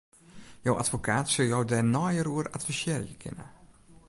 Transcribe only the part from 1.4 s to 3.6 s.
jo dêr neier oer advisearje kinne.